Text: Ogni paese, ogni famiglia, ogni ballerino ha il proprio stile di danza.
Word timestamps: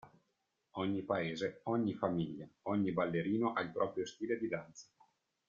Ogni 0.77 1.03
paese, 1.03 1.59
ogni 1.65 1.93
famiglia, 1.93 2.49
ogni 2.63 2.91
ballerino 2.91 3.53
ha 3.53 3.61
il 3.61 3.69
proprio 3.69 4.03
stile 4.07 4.39
di 4.39 4.47
danza. 4.47 4.87